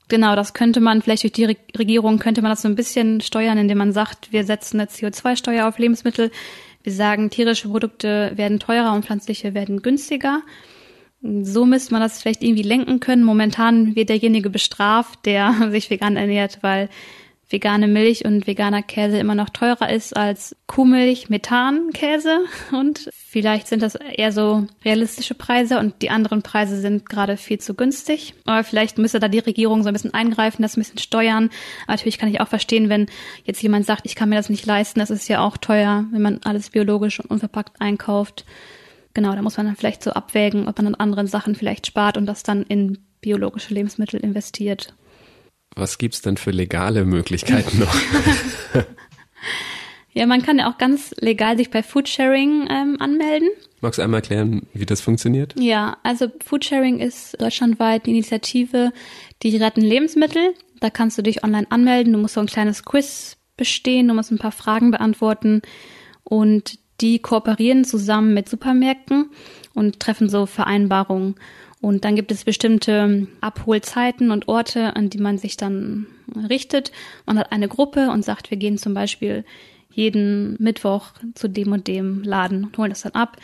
[0.09, 3.59] Genau, das könnte man vielleicht durch die Regierung könnte man das so ein bisschen steuern,
[3.59, 6.33] indem man sagt, wir setzen eine CO2-Steuer auf Lebensmittel.
[6.83, 10.42] Wir sagen, tierische Produkte werden teurer und pflanzliche werden günstiger.
[11.43, 13.25] So müsste man das vielleicht irgendwie lenken können.
[13.25, 16.89] Momentan wird derjenige bestraft, der sich vegan ernährt, weil
[17.49, 22.41] vegane Milch und veganer Käse immer noch teurer ist als Kuhmilch, Methankäse
[22.73, 27.59] und vielleicht sind das eher so realistische Preise und die anderen Preise sind gerade viel
[27.59, 28.35] zu günstig.
[28.47, 31.51] Aber vielleicht müsste da die Regierung so ein bisschen eingreifen, das ein bisschen steuern.
[31.85, 33.07] Aber natürlich kann ich auch verstehen, wenn
[33.45, 36.23] jetzt jemand sagt, ich kann mir das nicht leisten, das ist ja auch teuer, wenn
[36.23, 38.45] man alles biologisch und unverpackt einkauft.
[39.16, 42.18] Genau, da muss man dann vielleicht so abwägen, ob man an anderen Sachen vielleicht spart
[42.18, 44.94] und das dann in biologische Lebensmittel investiert.
[45.74, 47.94] Was gibt's denn für legale Möglichkeiten noch?
[50.12, 53.48] ja, man kann ja auch ganz legal sich bei Foodsharing ähm, anmelden.
[53.81, 55.55] Magst du einmal erklären, wie das funktioniert?
[55.59, 58.92] Ja, also Foodsharing ist deutschlandweit die Initiative,
[59.42, 60.52] die retten Lebensmittel.
[60.81, 62.12] Da kannst du dich online anmelden.
[62.12, 65.62] Du musst so ein kleines Quiz bestehen, du musst ein paar Fragen beantworten
[66.22, 69.31] und die kooperieren zusammen mit Supermärkten
[69.75, 71.35] und treffen so Vereinbarungen.
[71.81, 76.07] Und dann gibt es bestimmte Abholzeiten und Orte, an die man sich dann
[76.49, 76.91] richtet.
[77.27, 79.45] Man hat eine Gruppe und sagt, wir gehen zum Beispiel
[79.91, 83.37] jeden Mittwoch zu dem und dem Laden und holen das dann ab.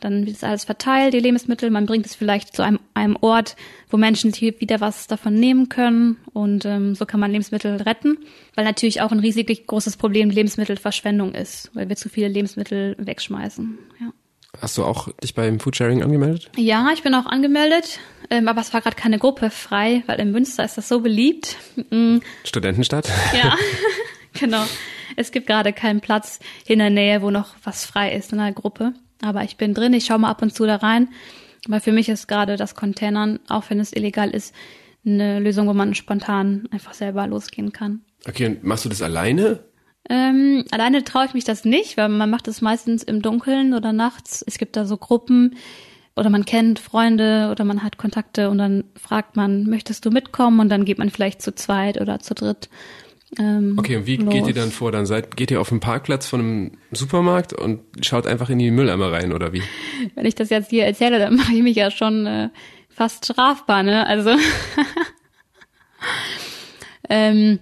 [0.00, 1.70] Dann wird es alles verteilt, die Lebensmittel.
[1.70, 3.56] Man bringt es vielleicht zu einem, einem Ort,
[3.88, 6.16] wo Menschen sich wieder was davon nehmen können.
[6.32, 8.18] Und ähm, so kann man Lebensmittel retten.
[8.54, 13.78] Weil natürlich auch ein riesig großes Problem Lebensmittelverschwendung ist, weil wir zu viele Lebensmittel wegschmeißen.
[14.00, 14.12] Ja.
[14.60, 16.50] Hast du auch dich beim Foodsharing angemeldet?
[16.56, 17.98] Ja, ich bin auch angemeldet,
[18.30, 21.56] ähm, aber es war gerade keine Gruppe frei, weil in Münster ist das so beliebt.
[21.90, 22.22] Mhm.
[22.44, 23.08] Studentenstadt?
[23.36, 23.56] Ja,
[24.38, 24.64] genau.
[25.16, 28.52] Es gibt gerade keinen Platz in der Nähe, wo noch was frei ist in der
[28.52, 28.94] Gruppe.
[29.24, 31.08] Aber ich bin drin, ich schaue mal ab und zu da rein.
[31.66, 34.54] Weil für mich ist gerade das Containern, auch wenn es illegal ist,
[35.06, 38.02] eine Lösung, wo man spontan einfach selber losgehen kann.
[38.26, 39.60] Okay, und machst du das alleine?
[40.08, 43.92] Ähm, alleine traue ich mich das nicht, weil man macht es meistens im Dunkeln oder
[43.92, 44.44] nachts.
[44.46, 45.56] Es gibt da so Gruppen
[46.16, 50.60] oder man kennt Freunde oder man hat Kontakte und dann fragt man, möchtest du mitkommen?
[50.60, 52.68] Und dann geht man vielleicht zu zweit oder zu dritt.
[53.38, 54.32] Ähm, okay, und wie los.
[54.32, 54.92] geht ihr dann vor?
[54.92, 58.70] Dann seid, geht ihr auf den Parkplatz von einem Supermarkt und schaut einfach in die
[58.70, 59.62] Mülleimer rein oder wie?
[60.14, 62.50] Wenn ich das jetzt hier erzähle, dann mache ich mich ja schon äh,
[62.88, 64.06] fast strafbar, ne?
[64.06, 64.30] Also
[67.08, 67.58] ähm,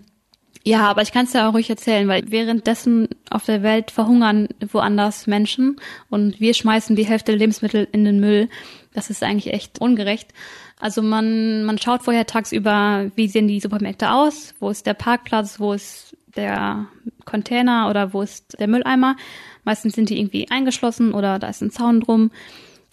[0.65, 4.49] ja, aber ich kann es ja auch ruhig erzählen, weil währenddessen auf der Welt verhungern
[4.71, 5.77] woanders Menschen
[6.09, 8.49] und wir schmeißen die Hälfte der Lebensmittel in den Müll.
[8.95, 10.33] Das ist eigentlich echt ungerecht.
[10.79, 15.59] Also man, man schaut vorher tagsüber, wie sehen die Supermärkte aus, wo ist der Parkplatz,
[15.59, 16.87] wo ist der
[17.25, 19.17] Container oder wo ist der Mülleimer.
[19.65, 22.31] Meistens sind die irgendwie eingeschlossen oder da ist ein Zaun drum.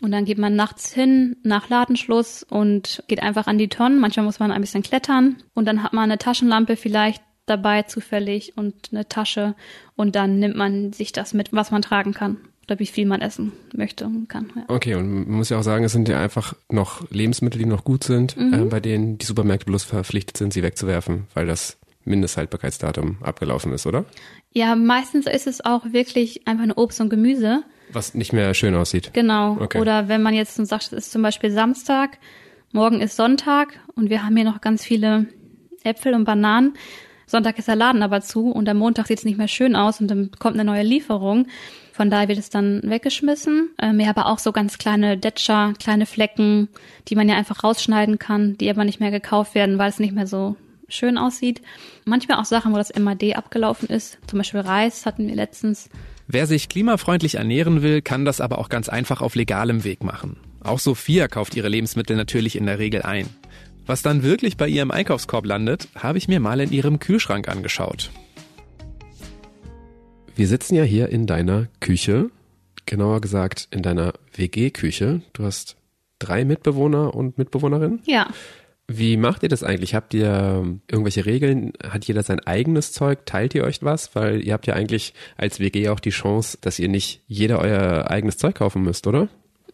[0.01, 3.99] Und dann geht man nachts hin nach Ladenschluss und geht einfach an die Tonnen.
[3.99, 8.54] Manchmal muss man ein bisschen klettern und dann hat man eine Taschenlampe vielleicht dabei zufällig
[8.56, 9.56] und eine Tasche
[9.96, 12.38] und dann nimmt man sich das mit, was man tragen kann
[12.70, 14.52] oder wie viel man essen möchte und kann.
[14.56, 14.64] Ja.
[14.68, 17.84] Okay, und man muss ja auch sagen, es sind ja einfach noch Lebensmittel, die noch
[17.84, 18.54] gut sind, mhm.
[18.54, 23.86] äh, bei denen die Supermärkte bloß verpflichtet sind, sie wegzuwerfen, weil das Mindesthaltbarkeitsdatum abgelaufen ist,
[23.86, 24.06] oder?
[24.52, 27.64] Ja, meistens ist es auch wirklich einfach nur Obst und Gemüse.
[27.92, 29.12] Was nicht mehr schön aussieht.
[29.14, 29.58] Genau.
[29.60, 29.80] Okay.
[29.80, 32.18] Oder wenn man jetzt sagt, es ist zum Beispiel Samstag,
[32.72, 35.28] morgen ist Sonntag und wir haben hier noch ganz viele
[35.84, 36.74] Äpfel und Bananen,
[37.30, 40.02] Sonntag ist der Laden aber zu und am Montag sieht es nicht mehr schön aus
[40.02, 41.46] und dann kommt eine neue Lieferung.
[41.94, 43.70] Von daher wird es dann weggeschmissen.
[43.80, 46.70] Ähm, ja, aber auch so ganz kleine Detscher, kleine Flecken,
[47.08, 50.15] die man ja einfach rausschneiden kann, die aber nicht mehr gekauft werden, weil es nicht
[50.15, 50.56] mehr so
[50.88, 51.62] schön aussieht.
[52.04, 54.18] Manchmal auch Sachen, wo das MAD abgelaufen ist.
[54.26, 55.88] Zum Beispiel Reis hatten wir letztens.
[56.28, 60.38] Wer sich klimafreundlich ernähren will, kann das aber auch ganz einfach auf legalem Weg machen.
[60.62, 63.30] Auch Sophia kauft ihre Lebensmittel natürlich in der Regel ein.
[63.89, 67.49] Was dann wirklich bei ihr im Einkaufskorb landet, habe ich mir mal in ihrem Kühlschrank
[67.49, 68.12] angeschaut.
[70.36, 72.30] Wir sitzen ja hier in deiner Küche,
[72.86, 75.23] genauer gesagt in deiner WG-Küche.
[75.34, 75.75] Du hast
[76.19, 78.04] drei Mitbewohner und Mitbewohnerinnen?
[78.06, 78.28] Ja.
[78.88, 79.95] Wie macht ihr das eigentlich?
[79.95, 81.73] Habt ihr irgendwelche Regeln?
[81.84, 83.25] Hat jeder sein eigenes Zeug?
[83.25, 84.13] Teilt ihr euch was?
[84.13, 88.12] Weil ihr habt ja eigentlich als WG auch die Chance, dass ihr nicht jeder euer
[88.12, 89.30] eigenes Zeug kaufen müsst, oder?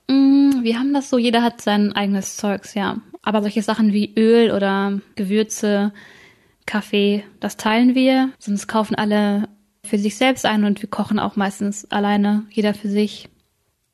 [0.08, 3.02] Mm, wir haben das so, jeder hat sein eigenes Zeugs, ja.
[3.26, 5.92] Aber solche Sachen wie Öl oder Gewürze,
[6.66, 8.30] Kaffee, das teilen wir.
[8.40, 9.50] Sonst kaufen alle
[9.84, 13.30] für sich selbst ein und wir kochen auch meistens alleine, jeder für sich.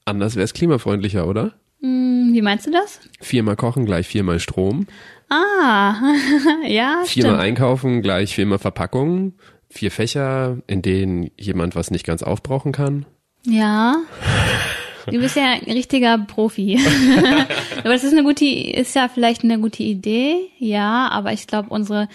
[0.05, 1.53] Anders wäre es klimafreundlicher, oder?
[1.81, 2.99] Hm, wie meinst du das?
[3.19, 4.85] Viermal kochen gleich viermal Strom.
[5.29, 5.95] Ah,
[6.67, 7.03] ja.
[7.05, 7.39] Viermal stimmt.
[7.39, 9.33] einkaufen gleich viermal Verpackung.
[9.69, 13.05] Vier Fächer, in denen jemand was nicht ganz aufbrauchen kann.
[13.45, 13.95] Ja.
[15.05, 16.79] Du bist ja ein richtiger Profi.
[17.79, 21.69] aber das ist eine gute, ist ja vielleicht eine gute Idee, ja, aber ich glaube,
[21.69, 22.07] unsere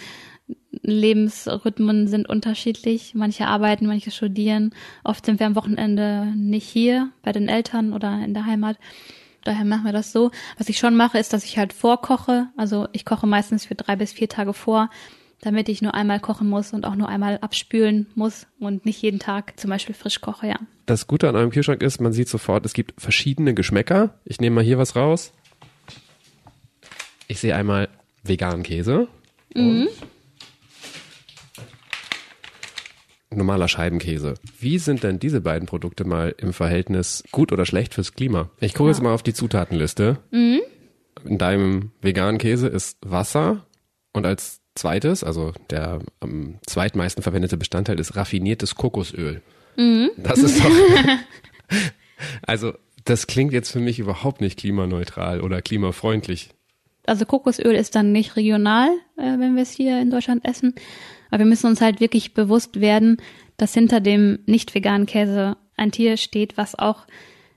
[0.81, 3.13] Lebensrhythmen sind unterschiedlich.
[3.15, 4.73] Manche arbeiten, manche studieren.
[5.03, 8.77] Oft sind wir am Wochenende nicht hier bei den Eltern oder in der Heimat.
[9.43, 10.31] Daher machen wir das so.
[10.57, 12.47] Was ich schon mache, ist, dass ich halt vorkoche.
[12.57, 14.89] Also ich koche meistens für drei bis vier Tage vor,
[15.41, 19.19] damit ich nur einmal kochen muss und auch nur einmal abspülen muss und nicht jeden
[19.19, 20.59] Tag zum Beispiel frisch koche, ja.
[20.85, 24.19] Das Gute an eurem Kühlschrank ist, man sieht sofort, es gibt verschiedene Geschmäcker.
[24.25, 25.33] Ich nehme mal hier was raus.
[27.27, 27.89] Ich sehe einmal
[28.23, 29.07] veganen Käse.
[29.53, 29.87] Mhm.
[33.37, 34.33] normaler Scheibenkäse.
[34.59, 38.49] Wie sind denn diese beiden Produkte mal im Verhältnis gut oder schlecht fürs Klima?
[38.59, 38.93] Ich gucke ja.
[38.93, 40.17] jetzt mal auf die Zutatenliste.
[40.31, 40.61] Mhm.
[41.23, 43.65] In deinem veganen Käse ist Wasser
[44.13, 49.41] und als zweites, also der am zweitmeisten verwendete Bestandteil ist raffiniertes Kokosöl.
[49.75, 50.11] Mhm.
[50.17, 50.71] Das ist doch.
[52.41, 52.73] also,
[53.05, 56.49] das klingt jetzt für mich überhaupt nicht klimaneutral oder klimafreundlich.
[57.05, 60.75] Also Kokosöl ist dann nicht regional, äh, wenn wir es hier in Deutschland essen.
[61.29, 63.17] Aber wir müssen uns halt wirklich bewusst werden,
[63.55, 67.07] dass hinter dem nicht veganen Käse ein Tier steht, was auch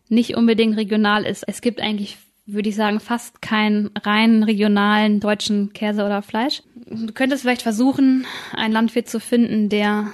[0.09, 1.45] nicht unbedingt regional ist.
[1.47, 2.19] Es gibt eigentlich,
[2.53, 6.63] würde ich sagen, fast keinen rein regionalen deutschen Käse oder Fleisch.
[6.87, 10.09] Du könntest vielleicht versuchen, einen Landwirt zu finden, der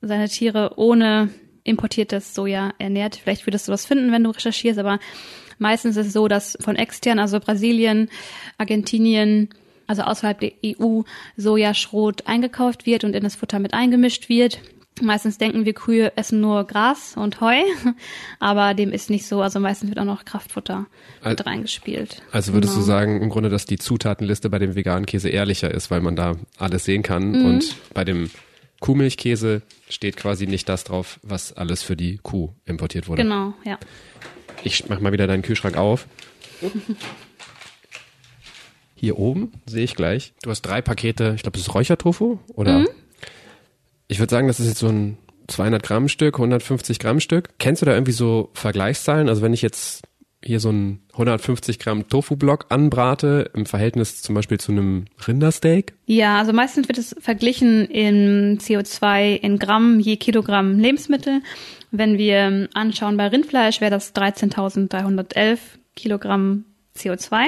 [0.00, 1.30] seine Tiere ohne
[1.64, 3.16] importiertes Soja ernährt.
[3.16, 4.98] Vielleicht würdest du das finden, wenn du recherchierst, aber
[5.58, 8.08] meistens ist es so, dass von extern, also Brasilien,
[8.58, 9.48] Argentinien,
[9.86, 11.02] also außerhalb der EU,
[11.36, 14.60] Sojaschrot eingekauft wird und in das Futter mit eingemischt wird.
[15.02, 17.56] Meistens denken wir, Kühe essen nur Gras und Heu,
[18.38, 19.42] aber dem ist nicht so.
[19.42, 20.86] Also meistens wird auch noch Kraftfutter
[21.24, 22.22] mit reingespielt.
[22.30, 22.84] Also würdest genau.
[22.84, 26.14] du sagen, im Grunde, dass die Zutatenliste bei dem veganen Käse ehrlicher ist, weil man
[26.14, 27.44] da alles sehen kann mhm.
[27.44, 28.30] und bei dem
[28.80, 33.22] Kuhmilchkäse steht quasi nicht das drauf, was alles für die Kuh importiert wurde.
[33.22, 33.78] Genau, ja.
[34.62, 36.06] Ich mach mal wieder deinen Kühlschrank auf.
[38.94, 40.34] Hier oben sehe ich gleich.
[40.42, 42.80] Du hast drei Pakete, ich glaube, das ist Räuchertofu oder?
[42.80, 42.88] Mhm.
[44.14, 47.48] Ich würde sagen, das ist jetzt so ein 200 Gramm Stück, 150 Gramm Stück.
[47.58, 49.28] Kennst du da irgendwie so Vergleichszahlen?
[49.28, 50.02] Also wenn ich jetzt
[50.40, 55.94] hier so ein 150 Gramm Tofu-Block anbrate im Verhältnis zum Beispiel zu einem Rindersteak?
[56.06, 61.42] Ja, also meistens wird es verglichen in CO2 in Gramm je Kilogramm Lebensmittel.
[61.90, 65.58] Wenn wir anschauen bei Rindfleisch wäre das 13.311
[65.96, 67.46] Kilogramm CO2.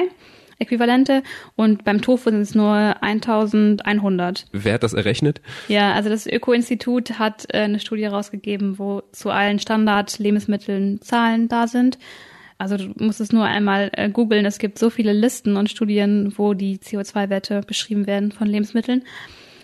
[0.59, 1.23] Äquivalente
[1.55, 4.45] und beim Tofu sind es nur 1100.
[4.51, 5.41] Wer hat das errechnet?
[5.67, 11.67] Ja, also das Öko-Institut hat äh, eine Studie rausgegeben, wo zu allen Standard-Lebensmitteln Zahlen da
[11.67, 11.99] sind.
[12.57, 14.45] Also du musst es nur einmal äh, googeln.
[14.45, 19.03] Es gibt so viele Listen und Studien, wo die CO2-Werte beschrieben werden von Lebensmitteln.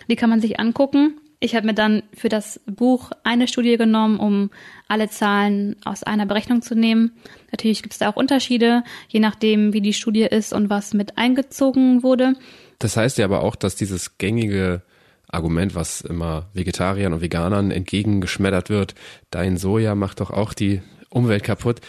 [0.08, 1.14] Die kann man sich angucken.
[1.44, 4.50] Ich habe mir dann für das Buch eine Studie genommen, um
[4.88, 7.12] alle Zahlen aus einer Berechnung zu nehmen.
[7.52, 11.18] Natürlich gibt es da auch Unterschiede, je nachdem, wie die Studie ist und was mit
[11.18, 12.32] eingezogen wurde.
[12.78, 14.84] Das heißt ja aber auch, dass dieses gängige
[15.28, 18.94] Argument, was immer Vegetariern und Veganern entgegengeschmettert wird,
[19.30, 20.80] dein Soja macht doch auch die
[21.10, 21.82] Umwelt kaputt.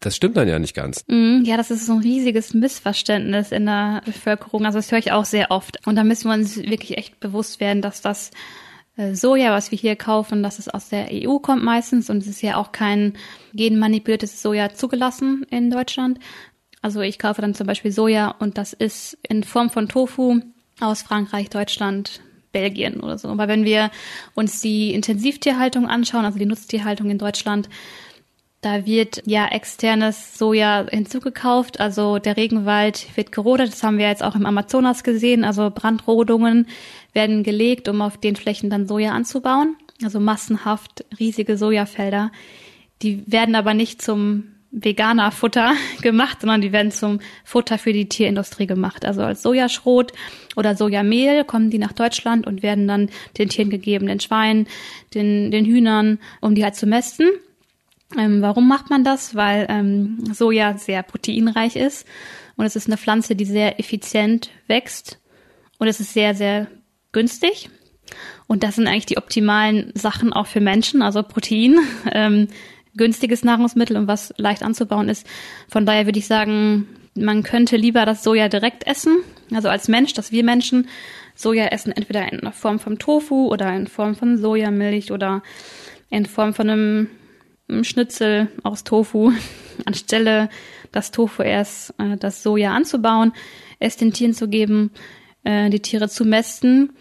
[0.00, 1.04] Das stimmt dann ja nicht ganz.
[1.06, 4.64] Mm, ja, das ist so ein riesiges Missverständnis in der Bevölkerung.
[4.64, 5.86] Also das höre ich auch sehr oft.
[5.86, 8.30] Und da müssen wir uns wirklich echt bewusst werden, dass das
[9.12, 12.42] Soja, was wir hier kaufen, dass es aus der EU kommt meistens und es ist
[12.42, 13.12] ja auch kein
[13.52, 16.18] genmanipuliertes Soja zugelassen in Deutschland.
[16.80, 20.40] Also ich kaufe dann zum Beispiel Soja und das ist in Form von Tofu
[20.80, 22.20] aus Frankreich, Deutschland,
[22.52, 23.28] Belgien oder so.
[23.28, 23.90] Aber wenn wir
[24.34, 27.68] uns die Intensivtierhaltung anschauen, also die Nutztierhaltung in Deutschland,
[28.66, 31.78] da wird ja externes Soja hinzugekauft.
[31.78, 33.70] Also der Regenwald wird gerodet.
[33.70, 35.44] Das haben wir jetzt auch im Amazonas gesehen.
[35.44, 36.66] Also Brandrodungen
[37.12, 39.76] werden gelegt, um auf den Flächen dann Soja anzubauen.
[40.02, 42.32] Also massenhaft riesige Sojafelder.
[43.02, 48.08] Die werden aber nicht zum veganer Futter gemacht, sondern die werden zum Futter für die
[48.08, 49.04] Tierindustrie gemacht.
[49.04, 50.12] Also als Sojaschrot
[50.56, 54.66] oder Sojamehl kommen die nach Deutschland und werden dann den Tieren gegeben, den Schweinen,
[55.14, 57.28] den, den Hühnern, um die halt zu mästen.
[58.16, 59.34] Ähm, warum macht man das?
[59.34, 62.06] Weil ähm, Soja sehr proteinreich ist
[62.56, 65.18] und es ist eine Pflanze, die sehr effizient wächst
[65.78, 66.68] und es ist sehr, sehr
[67.12, 67.70] günstig.
[68.46, 71.78] Und das sind eigentlich die optimalen Sachen auch für Menschen, also Protein,
[72.12, 72.48] ähm,
[72.96, 75.26] günstiges Nahrungsmittel und was leicht anzubauen ist.
[75.68, 79.18] Von daher würde ich sagen, man könnte lieber das Soja direkt essen,
[79.52, 80.88] also als Mensch, dass wir Menschen
[81.34, 85.42] Soja essen, entweder in Form von Tofu oder in Form von Sojamilch oder
[86.08, 87.10] in Form von einem
[87.82, 89.32] Schnitzel aus Tofu,
[89.84, 90.48] anstelle
[90.92, 93.32] das Tofu erst äh, das Soja anzubauen,
[93.78, 94.90] es den Tieren zu geben,
[95.44, 96.92] äh, die Tiere zu mästen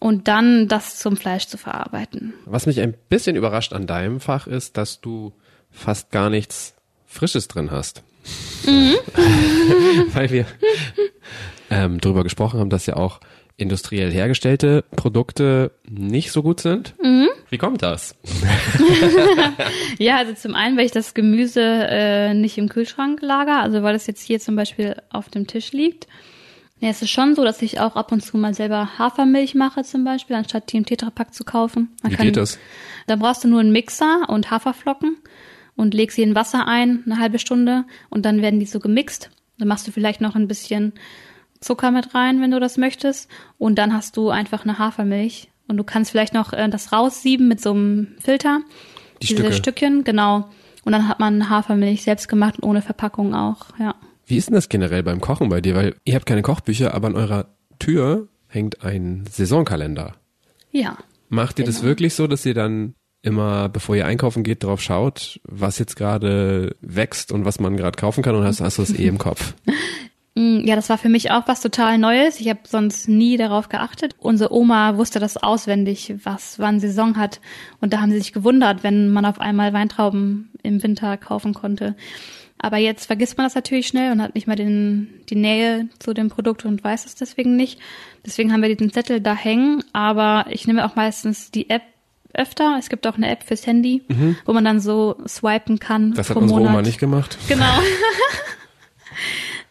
[0.00, 2.34] und dann das zum Fleisch zu verarbeiten.
[2.44, 5.32] Was mich ein bisschen überrascht an deinem Fach ist, dass du
[5.70, 6.74] fast gar nichts
[7.06, 8.02] Frisches drin hast.
[8.66, 8.94] Mhm.
[10.12, 10.46] Weil wir
[11.70, 13.20] ähm, darüber gesprochen haben, dass ja auch
[13.56, 16.94] industriell hergestellte Produkte nicht so gut sind.
[17.02, 17.28] Mhm.
[17.50, 18.16] Wie kommt das?
[19.98, 23.94] ja, also zum einen, weil ich das Gemüse äh, nicht im Kühlschrank lager, also weil
[23.94, 26.06] es jetzt hier zum Beispiel auf dem Tisch liegt.
[26.80, 29.82] Ja, es ist schon so, dass ich auch ab und zu mal selber Hafermilch mache
[29.82, 31.96] zum Beispiel, anstatt die im Tetrapack zu kaufen.
[32.02, 32.58] Man Wie kann, geht das?
[33.06, 35.16] Da brauchst du nur einen Mixer und Haferflocken
[35.76, 39.30] und legst sie in Wasser ein, eine halbe Stunde und dann werden die so gemixt.
[39.58, 40.92] Dann machst du vielleicht noch ein bisschen
[41.60, 43.30] Zucker mit rein, wenn du das möchtest.
[43.58, 45.48] Und dann hast du einfach eine Hafermilch.
[45.68, 48.60] Und du kannst vielleicht noch äh, das raussieben mit so einem Filter.
[49.22, 49.52] Die Diese Stücke.
[49.54, 50.48] Stückchen, genau.
[50.84, 53.94] Und dann hat man Hafermilch selbst gemacht und ohne Verpackung auch, ja.
[54.26, 55.74] Wie ist denn das generell beim Kochen bei dir?
[55.74, 57.46] Weil ihr habt keine Kochbücher, aber an eurer
[57.78, 60.14] Tür hängt ein Saisonkalender.
[60.72, 60.96] Ja.
[61.28, 61.76] Macht ihr genau.
[61.76, 65.96] das wirklich so, dass ihr dann immer, bevor ihr einkaufen geht, drauf schaut, was jetzt
[65.96, 69.18] gerade wächst und was man gerade kaufen kann und hast, hast du das eh im
[69.18, 69.54] Kopf?
[70.36, 72.40] Mm, ja, das war für mich auch was total Neues.
[72.40, 74.14] Ich habe sonst nie darauf geachtet.
[74.18, 77.40] Unsere Oma wusste das auswendig, was wann Saison hat.
[77.80, 81.96] Und da haben sie sich gewundert, wenn man auf einmal Weintrauben im Winter kaufen konnte.
[82.58, 86.12] Aber jetzt vergisst man das natürlich schnell und hat nicht mehr den, die Nähe zu
[86.12, 87.80] dem Produkt und weiß es deswegen nicht.
[88.24, 89.84] Deswegen haben wir diesen Zettel da hängen.
[89.94, 91.82] Aber ich nehme auch meistens die App
[92.34, 92.76] öfter.
[92.78, 94.36] Es gibt auch eine App fürs Handy, mhm.
[94.44, 96.12] wo man dann so swipen kann.
[96.12, 96.74] Das hat unsere Monat.
[96.74, 97.38] Oma nicht gemacht.
[97.48, 97.64] Genau.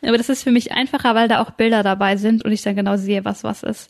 [0.07, 2.75] Aber das ist für mich einfacher, weil da auch Bilder dabei sind und ich dann
[2.75, 3.89] genau sehe, was was ist.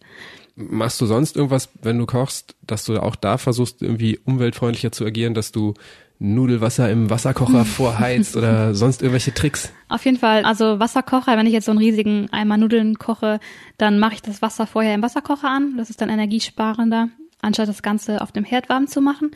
[0.56, 5.06] Machst du sonst irgendwas, wenn du kochst, dass du auch da versuchst, irgendwie umweltfreundlicher zu
[5.06, 5.74] agieren, dass du
[6.20, 9.72] Nudelwasser im Wasserkocher vorheizt oder sonst irgendwelche Tricks?
[9.90, 10.46] Auf jeden Fall.
[10.46, 13.40] Also Wasserkocher, wenn ich jetzt so einen riesigen Eimer Nudeln koche,
[13.78, 15.76] dann mache ich das Wasser vorher im Wasserkocher an.
[15.78, 17.10] Das ist dann energiesparender,
[17.42, 19.32] anstatt das Ganze auf dem Herd warm zu machen.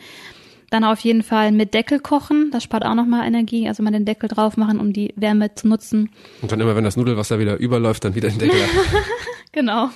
[0.70, 2.50] Dann auf jeden Fall mit Deckel kochen.
[2.52, 3.68] Das spart auch nochmal Energie.
[3.68, 6.10] Also mal den Deckel drauf machen, um die Wärme zu nutzen.
[6.42, 8.60] Und dann immer, wenn das Nudelwasser wieder überläuft, dann wieder den Deckel.
[9.52, 9.90] genau.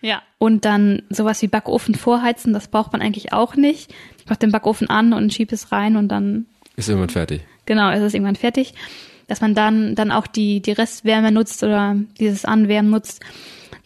[0.00, 0.22] Ja.
[0.38, 3.92] Und dann sowas wie Backofen vorheizen, das braucht man eigentlich auch nicht.
[4.18, 6.46] Ich mach den Backofen an und schieb es rein und dann.
[6.76, 7.42] Ist irgendwann fertig.
[7.66, 8.74] Genau, ist es irgendwann fertig.
[9.26, 13.20] Dass man dann, dann auch die, die Restwärme nutzt oder dieses Anwärmen nutzt.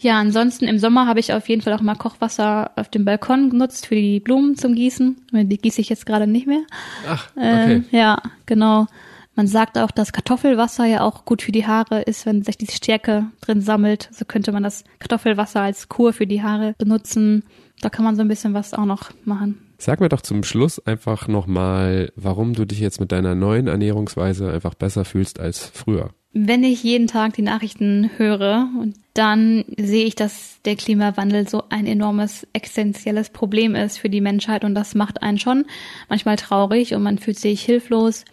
[0.00, 3.50] Ja, ansonsten im Sommer habe ich auf jeden Fall auch mal Kochwasser auf dem Balkon
[3.50, 5.16] genutzt für die Blumen zum Gießen.
[5.32, 6.62] Die gieße ich jetzt gerade nicht mehr.
[7.08, 7.82] Ach, okay.
[7.90, 8.86] Äh, ja, genau.
[9.34, 12.66] Man sagt auch, dass Kartoffelwasser ja auch gut für die Haare ist, wenn sich die
[12.66, 14.08] Stärke drin sammelt.
[14.12, 17.44] So könnte man das Kartoffelwasser als Kur für die Haare benutzen.
[17.80, 19.67] Da kann man so ein bisschen was auch noch machen.
[19.80, 24.52] Sag mir doch zum Schluss einfach nochmal, warum du dich jetzt mit deiner neuen Ernährungsweise
[24.52, 26.10] einfach besser fühlst als früher.
[26.32, 28.68] Wenn ich jeden Tag die Nachrichten höre,
[29.14, 34.64] dann sehe ich, dass der Klimawandel so ein enormes existenzielles Problem ist für die Menschheit
[34.64, 35.64] und das macht einen schon
[36.08, 38.24] manchmal traurig und man fühlt sich hilflos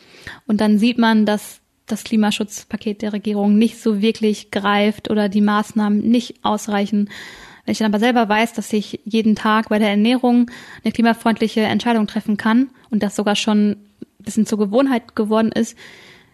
[0.48, 5.42] und dann sieht man, dass das Klimaschutzpaket der Regierung nicht so wirklich greift oder die
[5.42, 7.10] Maßnahmen nicht ausreichen.
[7.66, 10.52] Wenn ich dann aber selber weiß, dass ich jeden Tag bei der Ernährung
[10.84, 13.78] eine klimafreundliche Entscheidung treffen kann und das sogar schon ein
[14.20, 15.76] bisschen zur Gewohnheit geworden ist,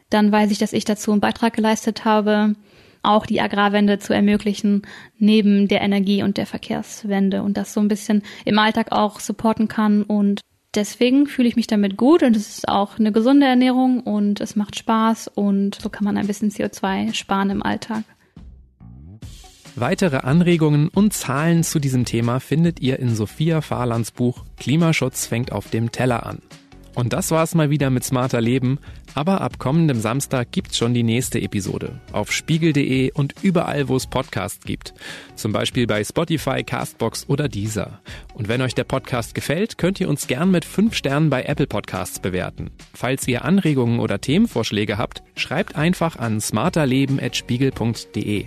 [0.10, 2.56] dann weiß ich, dass ich dazu einen Beitrag geleistet habe,
[3.02, 4.84] auch die Agrarwende zu ermöglichen,
[5.18, 9.70] neben der Energie- und der Verkehrswende und das so ein bisschen im Alltag auch supporten
[9.70, 10.04] kann.
[10.04, 10.42] Und
[10.76, 14.56] deswegen fühle ich mich damit gut und es ist auch eine gesunde Ernährung und es
[14.56, 18.04] macht Spaß und so kann man ein bisschen CO2 sparen im Alltag.
[19.82, 25.52] Weitere Anregungen und Zahlen zu diesem Thema findet ihr in Sophia Fahrlands Buch Klimaschutz fängt
[25.52, 26.44] auf dem Teller an.
[26.94, 28.78] Und das war's mal wieder mit Smarter Leben.
[29.16, 32.00] Aber ab kommendem Samstag gibt's schon die nächste Episode.
[32.12, 34.94] Auf spiegel.de und überall, wo es Podcasts gibt.
[35.34, 38.02] Zum Beispiel bei Spotify, Castbox oder Deezer.
[38.36, 41.66] Und wenn euch der Podcast gefällt, könnt ihr uns gern mit 5 Sternen bei Apple
[41.66, 42.70] Podcasts bewerten.
[42.94, 48.46] Falls ihr Anregungen oder Themenvorschläge habt, schreibt einfach an smarterleben.spiegel.de.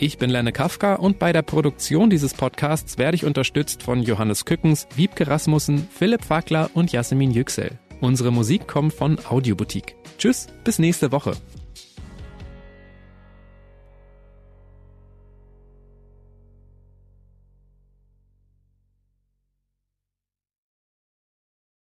[0.00, 4.44] Ich bin Lenne Kafka und bei der Produktion dieses Podcasts werde ich unterstützt von Johannes
[4.44, 7.72] Kückens, Wiebke Rasmussen, Philipp Fackler und Jasmin Yüksel.
[8.00, 9.96] Unsere Musik kommt von Audioboutique.
[10.16, 11.32] Tschüss, bis nächste Woche.